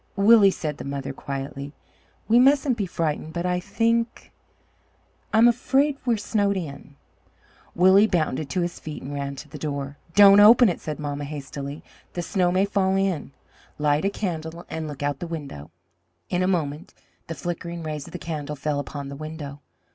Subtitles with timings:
[0.15, 1.73] "Willie," said the mother quietly,
[2.27, 4.31] "we mustn't be frightened, but I think
[5.31, 6.95] I'm afraid we are snowed in."
[7.75, 9.99] Willie bounded to his feet and ran to the door.
[10.15, 11.83] "Don't open it!" said mamma hastily;
[12.13, 13.31] "the snow may fall in.
[13.77, 15.69] Light a candle and look out the window."
[16.31, 16.95] In a moment
[17.27, 19.61] the flickering rays of the candle fell upon the window.